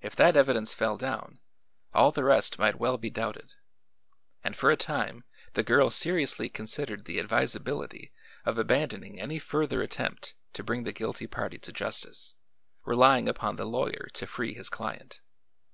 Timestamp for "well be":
2.80-3.10